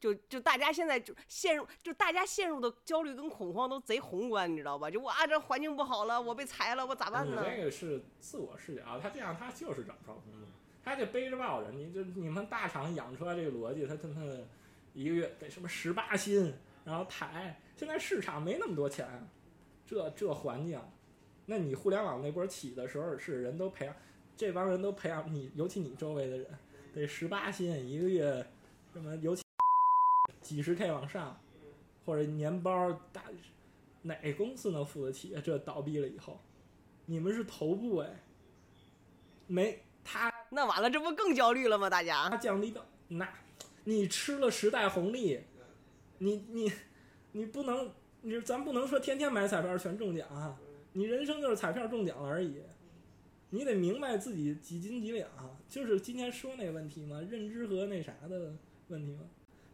[0.00, 4.90] 就就大家现在就陷入，就大家陷入的焦虑跟恐慌都贼宏观，你知道吧？
[4.90, 7.44] 就哇，这环境不好了，我被裁了，我咋办呢？
[7.44, 10.48] 这个是自我视角，他这样他就是找不着工作，
[10.82, 11.70] 他就背着抱着。
[11.70, 14.22] 你就你们大厂养出来这个逻辑，他他妈
[14.92, 16.52] 一个月给什么十八薪，
[16.84, 19.06] 然后抬，现在市场没那么多钱，
[19.86, 20.80] 这这环境，
[21.46, 23.94] 那你互联网那波起的时候是人都培养，
[24.38, 26.46] 这帮人都培养你，尤其你周围的人，
[26.94, 28.46] 得十八薪一个月，
[28.92, 29.42] 什么尤其
[30.40, 31.36] 几十 K 往上，
[32.06, 33.24] 或者年包大，
[34.02, 35.42] 哪公司能付得起啊？
[35.44, 36.40] 这倒闭了以后。
[37.06, 38.22] 你们是头部哎，
[39.48, 41.90] 没他那完了，这不更焦虑了吗？
[41.90, 43.28] 大家他降低到那，
[43.82, 45.40] 你吃了时代红利，
[46.18, 46.72] 你你
[47.32, 50.56] 你不能，你咱不能说天天买彩票全中奖啊，
[50.92, 52.62] 你人生就是彩票中奖了而已，
[53.50, 55.28] 你得明白自己几斤几两，
[55.68, 58.54] 就是今天说那个问题嘛，认知和那啥的
[58.88, 59.22] 问题嘛，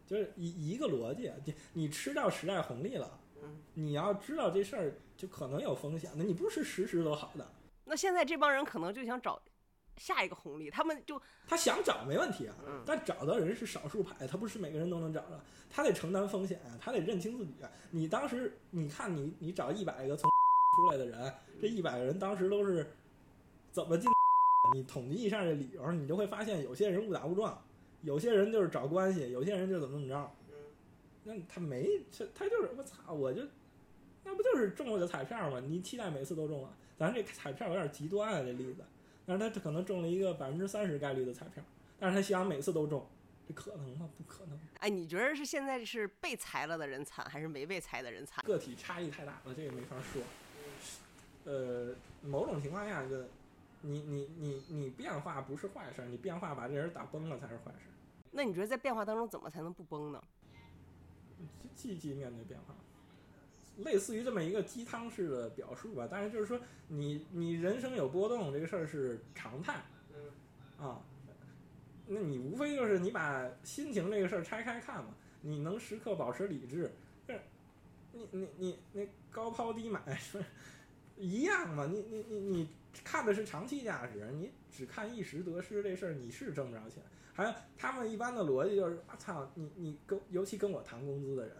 [0.05, 3.19] 就是一一个逻辑，你你吃到时代红利了，
[3.73, 7.45] 你要知道这事儿就可能有风险，那你不是时时都好的。
[7.83, 9.41] 那现在这帮人可能就想找
[9.97, 17.69] 下一个红利，他们就他想找没问题啊嗯，但找的人是少数派，他不是每个人都能找着，他得承担风险啊，他得认清自己啊。
[17.91, 20.29] 你当时你看你你找一百个从
[20.75, 22.91] 出来的人，这一百个人当时都是
[23.75, 24.09] 怎么进？
[24.73, 27.61] 你统计一下这理由，你就会发现有些人误打误撞，
[28.03, 30.31] 有些人就是找关系，有些人就怎么怎么着。
[31.25, 33.41] 那他没，这他就是我操，我就
[34.23, 35.59] 那不就是中了个彩票吗？
[35.59, 38.81] 你期待每次都中啊，咱这彩票有点极端啊，这例子。
[39.25, 41.61] 但是他可能中了一个百分之三十概率的彩票，
[41.99, 43.05] 但是他希望每次都中，
[43.45, 44.09] 这可能吗？
[44.17, 48.41] 不可能，哎，你觉得是现在是被裁了的人惨，还是没被裁的人惨？
[48.45, 50.21] 个体差异太大了，这个没法说。
[51.43, 53.23] 呃，某种情况下，就
[53.85, 57.93] 你你你你变化不是坏事儿，你变化把这人打崩了才是坏事儿。
[58.31, 60.21] 那你觉得在变化当中怎么才能不崩呢？
[61.75, 62.73] 积极面对变化，
[63.77, 66.07] 类似于这么一个鸡汤式的表述吧。
[66.09, 69.83] 但是就是说你，你人生有波动这个事儿是常态，
[70.79, 71.01] 啊，
[72.07, 76.91] 那你无非就是你把心情这个事儿拆开看嘛，你能时刻保持理智，
[77.27, 77.41] 就是
[78.13, 80.43] 你你你那高抛低买 是
[81.17, 81.85] 一样嘛？
[81.85, 82.69] 你你你你
[83.03, 87.03] 看的是长期价值，你只看一时得失这事儿，你是挣不着钱。
[87.33, 91.55] 还有他们一般的逻辑就是，我操，你你跟尤其跟我谈工资的人，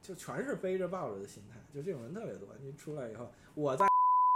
[0.00, 2.48] 就全是背着抱着的心态，就这种人特别多。
[2.60, 3.86] 你出来以后，我在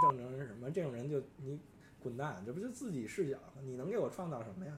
[0.02, 0.70] 挣成是什么？
[0.70, 1.60] 这种人就你
[2.00, 3.62] 滚蛋，这不就自己视角吗？
[3.62, 4.76] 你能给我创造什么呀？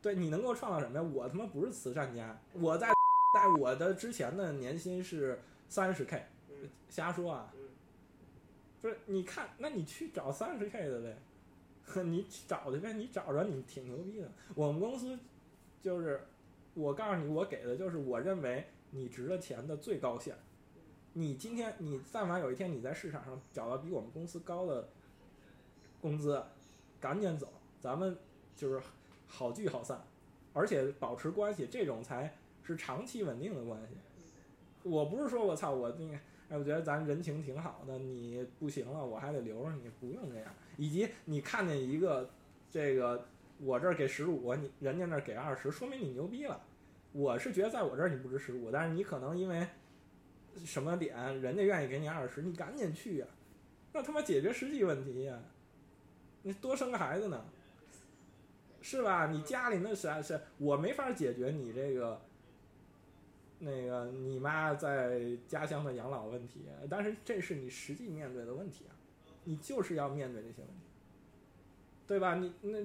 [0.00, 1.10] 对，你能给我创造什么呀？
[1.12, 2.86] 我他妈不是慈善家，我在
[3.34, 6.24] 在我的之前的年薪是三十 K，
[6.88, 7.52] 瞎说啊。
[8.80, 11.16] 不是，你看，那你去找三十 K 的呗。
[12.04, 14.30] 你去找去呗，你找着你挺牛逼的。
[14.54, 15.18] 我们公司
[15.80, 16.20] 就是，
[16.74, 20.36] 我告诉你，我给的就是我认为你值的钱的最高线。
[21.14, 24.86] 你今天你但凡有一天你在市场上找到比我们公司高的
[25.98, 26.44] 工资，
[27.00, 27.48] 赶紧走，
[27.80, 28.14] 咱们
[28.54, 28.78] 就是
[29.26, 29.98] 好聚好散，
[30.52, 33.96] 而且保持关系，这种才是长期稳定的关系。
[34.82, 36.18] 我不是说我操我那个
[36.50, 40.50] 哎，我觉得咱人情挺好的，你不行了，我还得留着你，不用这样。
[40.78, 42.30] 以及你看见一个
[42.70, 43.26] 这个
[43.58, 46.58] 我这儿给十五，你人家那儿给二十，说明你牛逼了。
[47.12, 49.66] 我是觉得在我这儿你不值十五，但是你可能因为
[50.64, 53.26] 什么点，人家愿意给你二十，你赶紧去呀、
[53.92, 55.38] 那他妈解决实际问题呀、
[56.42, 57.44] 你多生个孩子呢，
[58.80, 59.26] 是吧？
[59.26, 62.18] 你家里那啥是，我没法解决你这个。
[63.60, 68.94] 那个你妈在家乡的养老问题，但是这是你实际面对的问题啊，
[69.44, 70.86] 你就是要面对这些问题，
[72.06, 72.36] 对吧？
[72.36, 72.78] 你那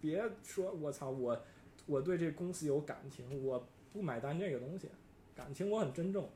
[0.00, 1.38] 别说我操我
[1.86, 4.88] 我对这公司有感情，我不买单这个东西，
[5.34, 6.28] 感情我很珍重，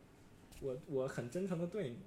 [0.60, 1.98] 我我很真诚的对你，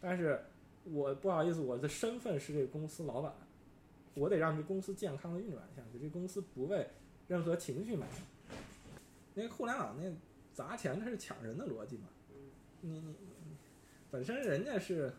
[0.00, 0.38] 但是
[0.84, 3.32] 我不好意思，我的身份是这个公司老板，
[4.14, 6.86] 我得让这公司健康的运转下去，这公司不为
[7.28, 8.18] 任何情绪买单。
[9.34, 10.12] 那个互联网那
[10.54, 12.08] 砸钱它是抢人的逻辑嘛，
[12.80, 13.56] 你你你
[14.10, 15.12] 本身人家是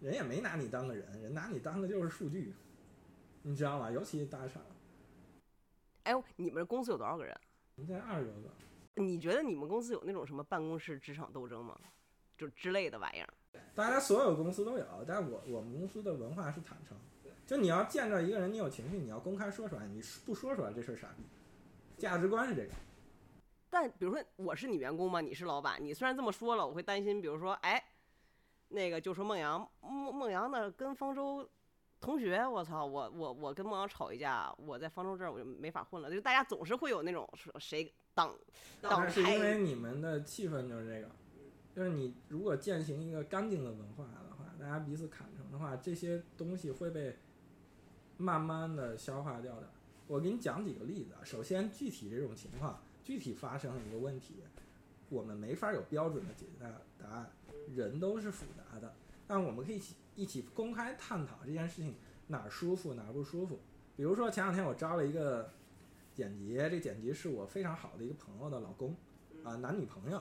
[0.00, 2.52] 人也没拿你当个人，人拿你当的就是数据，
[3.42, 3.90] 你知道吗？
[3.90, 4.60] 尤其大厂，
[6.02, 7.34] 哎，你们公司有多少个人？
[7.76, 8.50] 现在二十多个。
[9.02, 11.78] 你觉得你们公司有那种什么办公室职场斗争吗？
[12.36, 13.28] 就之类的玩意儿？
[13.74, 16.96] 大家所有公司都有，但我我们公司的文化是坦诚，
[17.46, 21.22] 就你要见着一个人，你有情绪，你要公开说出来，你不说出来这事儿傻逼。
[21.96, 22.72] 价值观是这个，
[23.78, 27.84] 但比如说我是你员工嘛，你是老板，你虽然这么说了，我会担心，比如说，哎，
[28.68, 31.46] 那个就说孟阳，孟孟阳呢跟方舟
[32.00, 38.34] 同学，我操，我我我跟孟阳吵一架，我在方舟这儿我就没法混了，就大家总是会有那种说谁挡
[38.80, 41.10] 挡但是因为，你们的气氛就是这个，
[41.74, 47.18] 就是你如果践行一个干净的文化的话，大家彼此坦诚的话，这些东西会被
[48.16, 49.68] 慢慢的消化掉的。
[50.06, 51.20] 我给你讲几个例子啊。
[51.22, 54.42] 首先，具体这种情况，具体发生了一个问题，
[55.08, 57.30] 我们没法有标准的解决答答案，
[57.72, 58.92] 人都是复杂的，
[59.28, 61.94] 但我们可以一起一起公开探讨这件事情
[62.26, 63.60] 哪儿舒服哪儿不舒服。
[63.96, 65.48] 比如说前两天我招了一个
[66.12, 68.96] 剪辑，这剪辑是我非常好的一个朋友的老公，
[69.44, 70.20] 啊、男女朋友。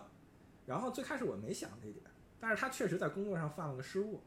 [0.68, 2.06] 然后最开始我没想这一点，
[2.40, 4.22] 但是他确实在工作上犯了个失误，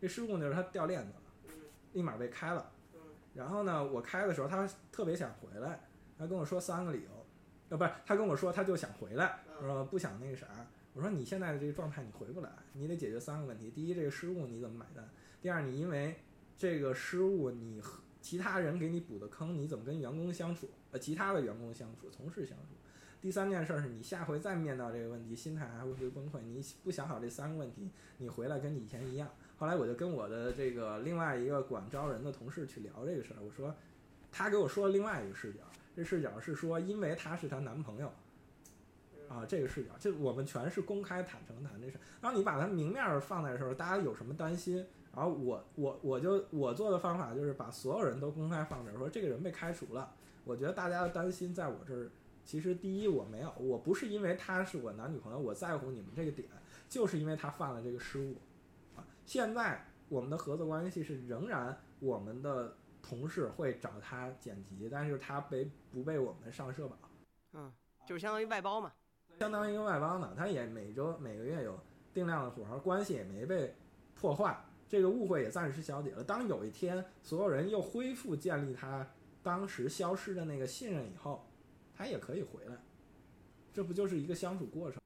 [0.00, 0.36] 这失误。
[0.36, 1.54] 呢就是他掉链子了，
[1.94, 2.70] 立马被开了。
[3.34, 5.80] 然后呢，我开的时候他特别想回来，
[6.16, 7.19] 他跟我说三个理由，
[7.70, 10.46] 呃，不是，他跟我说他就想回来，说不想那个啥。
[10.92, 15.04] 我说你现在的这个状态你回不来，你得解决三个问题：第一，这个失误你怎么买单；
[15.40, 16.16] 第二，你因为
[16.58, 20.68] 这个失误你和其他人给你补的坑，你怎么跟员工相处？
[20.90, 22.74] 呃，其他的员工相处，同事相处。
[23.20, 26.40] 第三件事儿是你下回再面到这个问题，心态还会不会崩溃？
[26.40, 29.28] 你不想好这三个问题，你回来跟你以前一样。
[29.58, 33.72] 后来我就跟我的这个另外一个管招人的同事去聊这个事儿，我说，
[34.32, 35.60] 他给我说了另外一个视角，
[35.94, 38.12] 这视角是说，因为他是她男朋友，
[39.28, 42.00] 啊，这个视角，这我们全是公开坦诚谈这事儿。
[42.20, 44.86] 当你把它明面儿放在的时候，大家有什么担心？
[45.14, 50.14] 然后我我我就我做的方法就是把所有人都公开放这儿，说这个人被开除了。
[50.44, 52.10] 我觉得大家的担心在我这儿，
[52.44, 56.48] 其实第一我没有，我不是因为他是我男女朋友，我在乎你们这个点，
[56.88, 58.36] 就是因为他犯了这个失误。
[58.96, 66.96] 啊，现在我们的合作关系是仍然我们的同事会找他剪辑，但是他被不被我们上社保，
[67.52, 67.72] 嗯，
[68.06, 68.92] 就是相当于外包嘛。
[69.38, 71.78] 相当于一个外包呢，他也每周每个月有
[72.12, 73.74] 定量的活儿，关系也没被
[74.14, 76.22] 破坏，这个误会也暂时消解了。
[76.22, 79.08] 当有一天所有人又恢复建立他
[79.42, 81.46] 当时消失的那个信任以后，
[81.94, 82.76] 他也可以回来，
[83.72, 85.00] 这不就是一个相处过程？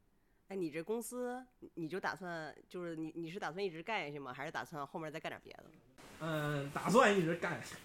[0.48, 4.33] 哎，你这公司你你就打算就是你你是打算一直干下去吗？
[4.33, 5.64] 还是打算后面再干点别的？
[6.20, 7.77] 嗯，打算一直干下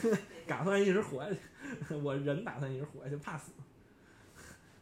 [0.00, 1.40] 去， 打算一直活下去。
[2.02, 3.52] 我人打算一直活下去，怕死。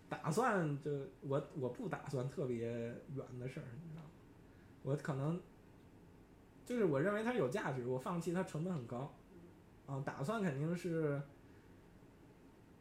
[0.09, 0.91] 打算就
[1.23, 4.11] 我我不打算特别远的事儿，你知道吗？
[4.83, 5.41] 我可能
[6.65, 9.13] 就是我认为它有价值，我放弃它成本很高。
[9.87, 11.21] 啊，打算肯定是，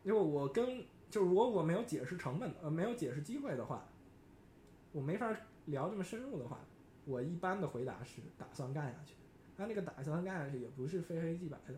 [0.03, 3.87] 因为我跟就是如果我没有解释成本呃没有解释机会的话，
[4.91, 6.59] 我没法聊这么深入的话，
[7.05, 9.15] 我一般的回答是打算干下去。
[9.57, 11.73] 他那个打算干下去也不是非黑即白的，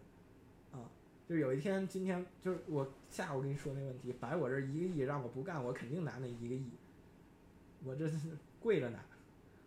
[0.78, 0.90] 啊，
[1.28, 6.72] 就是有一天今天就是我下午跟你说那问题，摆我这一个亿让我不干，我肯定拿那一个亿，
[7.84, 9.00] 我这是 跪着拿，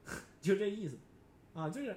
[0.41, 0.99] 就这意思，
[1.55, 1.97] 啊，就是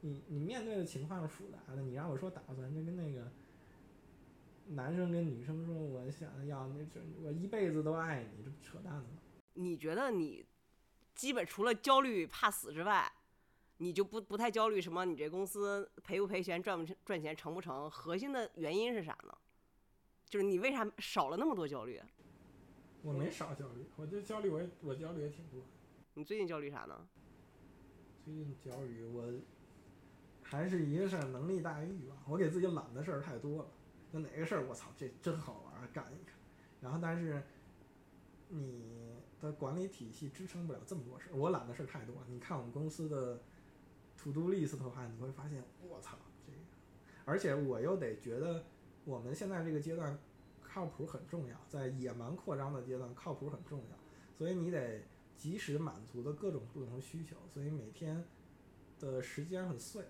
[0.00, 3.30] 你你面对的情况是复杂的，你让我说打算，就跟那个
[4.68, 9.04] 男生跟女生说我想要那这我一辈子都爱你，这不扯淡吗？
[9.54, 10.46] 你觉得你
[11.14, 13.12] 基本除了焦虑怕死之外，
[13.82, 15.06] 你就不不太焦虑什么？
[15.06, 17.90] 你这公司赔不赔钱，赚不赚钱，成不成？
[17.90, 19.34] 核心的原因是啥呢？
[20.28, 21.98] 就是你为啥少了那么多焦虑？
[23.02, 25.62] 我没少焦虑，我这焦虑我也我焦虑也挺多。
[26.12, 27.08] 你最近焦虑啥呢？
[28.22, 29.32] 最近焦虑，我
[30.42, 32.18] 还是一个事儿，能力大于欲望。
[32.28, 33.68] 我给自己揽的事儿太多了，
[34.12, 36.34] 就哪个事儿我操这真好玩儿，干一干。
[36.82, 37.42] 然后但是
[38.48, 42.14] 你的管理体系支撑不了这么多事儿，我揽的事儿太多。
[42.28, 43.40] 你看我们公司的
[44.22, 46.16] to do list 的话，你会发现我操
[46.46, 46.58] 这个，
[47.24, 48.64] 而且我又得觉得
[49.04, 50.18] 我们现在这个阶段
[50.60, 53.96] 靠谱很重要，在野蛮扩张的阶段靠谱很重要，
[54.36, 55.02] 所以你得
[55.36, 58.22] 及时满足的各种不同需求，所以每天
[58.98, 60.04] 的时间很碎，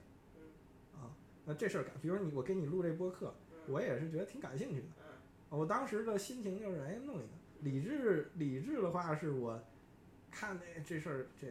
[0.93, 3.33] 啊，那这事儿感，比如你我给你录这播客，
[3.69, 7.29] 我也是觉得挺感兴趣的，我当时的心情就是哎弄一个，
[7.61, 9.63] 理智理智的话是我
[10.31, 11.47] 看那这事儿这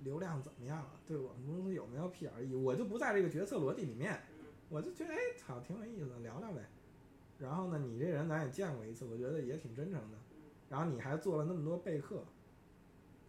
[0.00, 4.20] 流量怎么样啊，对我们公司有没有 PRE，我就不在这个决策逻辑里面，
[4.68, 6.62] 我就觉得哎操挺有意思的，聊聊呗。
[7.38, 10.18] 然后呢，你这人咱也见过一次，我觉得也挺真诚的。
[10.68, 12.24] 然后你还做了那么多备课，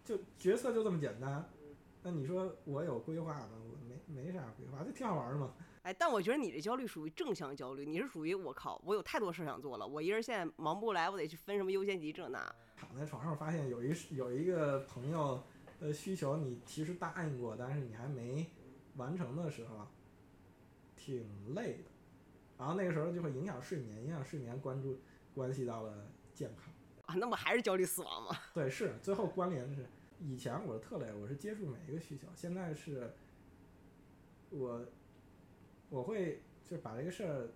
[0.03, 1.47] 就决策就这么简单。
[2.01, 3.49] 那你说我有规划吗？
[3.69, 5.53] 我没没啥规划，就挺好玩的嘛。
[5.83, 12.53] 哎，但我觉得你这焦虑属于正向焦虑，你是属于我靠，我有太多事儿想做了，我一人现在忙不来，我得去分什么优先级这那。
[12.75, 15.41] 躺在床上发现有一有一个朋友
[15.79, 18.45] 的需求，你其实答应过，但是你还没
[18.95, 19.87] 完成的时候，
[20.95, 21.83] 挺累的。
[22.57, 24.99] 然后那个时候就会影响睡眠，影响睡眠关注
[25.33, 26.73] 关系到了健康。
[27.05, 28.37] 啊，那不还是焦虑死亡吗？
[28.53, 29.85] 对，是最后关联的是，
[30.19, 33.13] 以前我是特累，我是接触每一个需求，现在是，
[34.49, 34.85] 我
[35.89, 37.47] 我会就把这个事儿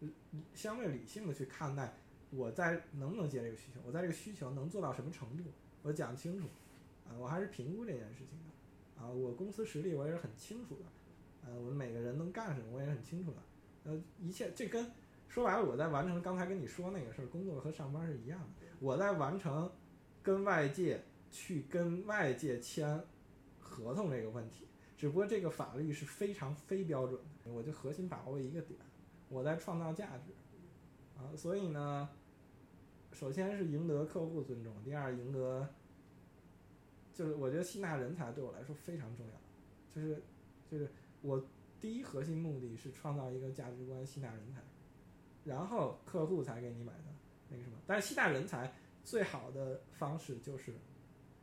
[0.00, 0.12] 理
[0.52, 1.94] 相对理性的去看待，
[2.30, 5.44] 我在能不能接这个需求，我在这个需求能做到什么程度，
[5.82, 6.48] 我讲清楚，
[7.06, 10.84] 啊，我还是评估这件事情的，啊，我公司实力我也是很清楚的，
[11.46, 13.38] 呃，我们每个人能干什么我也是很清楚的，
[13.84, 14.90] 呃，一切这跟
[15.28, 18.66] 说白了我在完成刚才跟你说那个事儿，工作和上班是一样的。
[18.80, 19.70] 我在完成
[20.22, 23.02] 跟外界去跟外界签
[23.58, 28.78] 合同这个问题，只不过这个法律是非常非标准的，我就核心把握一个点，
[29.28, 30.32] 我在创造价值，
[31.18, 32.08] 啊，所以呢，
[33.12, 35.68] 首先是赢得客户尊重，第二赢得，
[37.14, 39.32] 就是我觉得吸纳人才对我来说非常重要，
[39.88, 40.22] 就是
[40.70, 40.90] 就是
[41.22, 41.42] 我
[41.80, 44.60] 第一核心目的是创造一个价值观，吸纳人才，
[45.44, 47.04] 然后客户才给你买的。
[47.50, 48.72] 那个什么，但是吸纳人才
[49.04, 50.74] 最好的方式就是，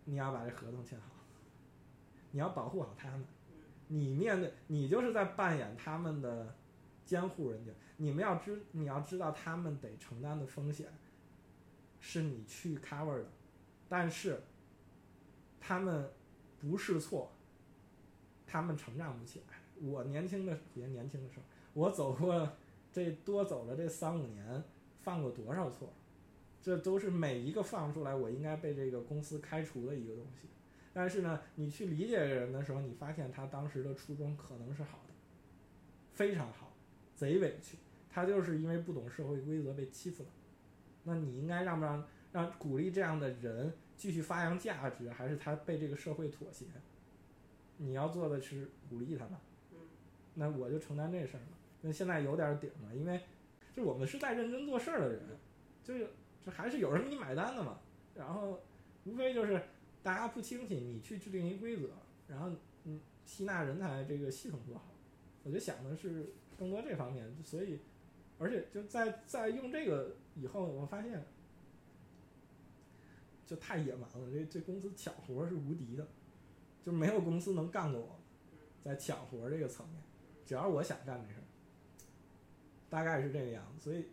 [0.04, 1.12] 你要把这合同签好，
[2.32, 3.24] 你要保护好他们，
[3.88, 6.56] 你面对你就是在扮演他们的
[7.06, 10.92] 监护人角，你们要知你要知道他们得承担的风险，
[12.00, 13.30] 是你去 cover 的，
[13.88, 14.42] 但是
[15.62, 16.10] 他们
[16.60, 17.32] 不是错，
[18.46, 19.62] 他们成长不起来。
[19.80, 22.52] 我年轻的别年轻的时候，我走过
[22.92, 24.62] 这多走了这三五年。
[25.04, 25.92] 犯过多少错，
[26.62, 30.48] 这都是每一个放出来我应该被这个公司开除的一个东西。
[30.94, 35.14] 但是呢，你去理解人的时候，你发现他当时的初衷可能是好的，
[36.14, 36.72] 非常好，
[37.16, 37.80] 贼委屈，
[38.12, 40.30] 他就是因为不懂社会规则被欺负了。
[41.06, 46.66] 那你应该让不让让鼓励这样的人继续发扬价值，还是他被这个社会妥协？
[47.78, 49.40] 你要做的是鼓励他吧。
[50.34, 51.58] 那我就承担这事儿了。
[51.82, 53.22] 那现在有点顶嘛，因为。
[53.74, 55.22] 就我们是在认真做事儿的人，
[55.82, 56.10] 就是
[56.44, 57.80] 这还是有人给你买单的嘛。
[58.14, 58.60] 然后
[59.06, 59.62] 无非就是
[60.04, 61.88] 大家不清晰，你去制定一规则，
[62.28, 62.52] 然后
[62.84, 64.92] 嗯吸纳人才这个系统做好。
[65.44, 67.80] 我就想的是更多这方面，所以
[68.38, 71.26] 而且就在在用这个以后，我发现
[73.52, 74.32] 就太野蛮了。
[74.32, 76.08] 这这公司抢活是无敌的，
[76.82, 78.18] 就没有公司能干过我，
[78.82, 80.02] 在抢活这个层面，
[80.46, 81.44] 只要我想干这事儿。
[82.90, 84.06] 大概是这个样子，所以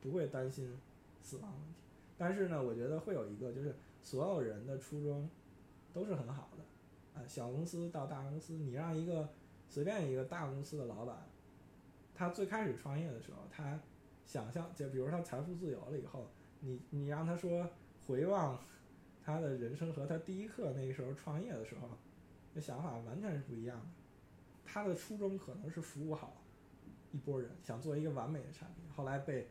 [0.00, 0.74] 不会担心
[1.20, 1.74] 死亡问题。
[2.16, 5.28] 但是呢，我觉得会有一个，就是所有人的初衷
[5.92, 7.20] 都是很好的。
[7.20, 9.28] 啊，小公司到大公司，你让一个
[9.68, 11.28] 随便一个大公司的老板，
[12.14, 13.78] 他最开始创业的时候，他
[14.24, 16.30] 想象，就比如他财富自由了以后，
[16.60, 17.70] 你你让他说
[18.06, 18.58] 回望
[19.24, 21.88] 他的人生和他第一课那个时候创业的时候，
[22.54, 23.86] 那想法完全是不一样的。
[24.64, 26.42] 他的初衷可能是服务好。
[27.12, 29.48] 一波人想做一个完美的产品，后来被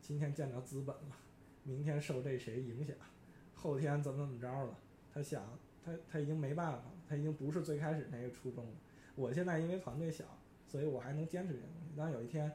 [0.00, 1.16] 今天见着资本了，
[1.62, 2.96] 明天受这谁影响，
[3.52, 4.78] 后天怎么怎么着了？
[5.12, 8.72] 他想，他他已经没办法了，他已经不是最开始那个初衷了。
[9.16, 10.24] 我现在因为团队小，
[10.66, 11.92] 所以我还能坚持这些东西。
[11.96, 12.50] 但有一天，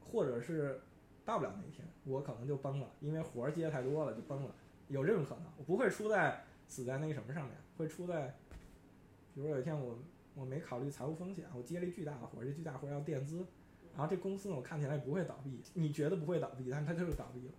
[0.00, 0.80] 或者是
[1.26, 4.54] 到不了那一天，我可能就崩了，因为活儿接太多了就崩了。
[4.88, 8.34] 有这种可能，我不会出在死在那个什么上面，会出在，
[9.34, 9.98] 比如有一天我。
[10.38, 13.38] 我没考虑财务风险，我接了一巨大的活儿，这巨大活儿要垫资，
[13.96, 17.54] 然后这公司呢，我看起来不会倒闭，你觉得不会倒闭，但是它就是倒闭了，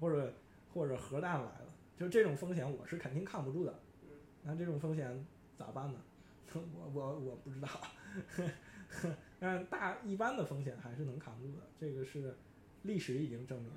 [0.00, 0.34] 或者
[0.74, 3.72] 或者核弹来了，就这种风险我是肯定抗不住的。
[4.42, 5.24] 那这种风险
[5.56, 6.00] 咋办呢？
[6.52, 7.68] 我我我不知道，
[9.38, 12.36] 但是大一般的风险还是能扛住的，这个是
[12.86, 13.76] 历史已经证明了。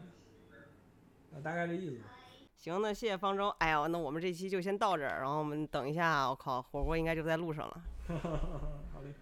[1.34, 2.10] 啊，大概这意思吧。
[2.56, 3.50] 行，那谢谢方舟。
[3.60, 7.82] 哎呀，那我们这期就先到这儿，然后我们等一下，我靠，火锅应该就在路上了。
[8.94, 9.14] 好嘞。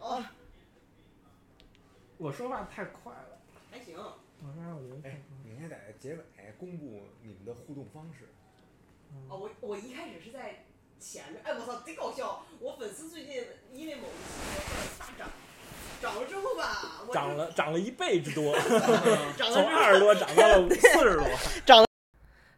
[0.00, 0.24] 哦，
[2.18, 3.38] 我说话太快了，
[3.70, 3.96] 还行。
[3.96, 6.24] 我说话我觉得哎快，你应该在结尾
[6.58, 8.28] 公布你们的互动方式。
[9.12, 10.64] 嗯哦，我我一开始是在
[10.98, 12.44] 前面，哎，我操，贼搞笑！
[12.58, 15.28] 我粉丝最近因为某一期大涨，
[16.02, 18.58] 涨了之后吧，我涨了涨了一倍之多，
[19.38, 21.24] 涨了之后从二十多涨到了四十多。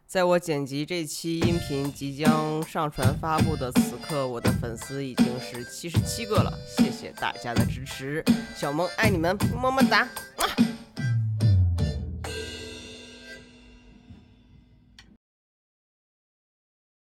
[0.07, 8.23] 在我剪辑这期音频即将上传发布的此刻，我的粉丝已经是七十七个了，谢谢大家的支持，
[8.55, 9.99] 小萌爱你们，么么哒。
[10.37, 10.45] 啊